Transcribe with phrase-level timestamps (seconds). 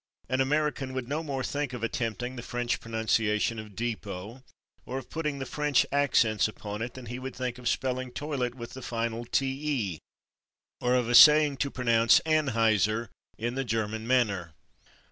[0.29, 4.41] An American would no more think of attempting the French pronunciation of /depot/
[4.83, 8.55] or of putting the French accents upon it than he would think of spelling /toilet/
[8.55, 9.99] with the final /te/
[10.81, 14.53] or of essaying to pronounce /Anheuser/ in the German manner.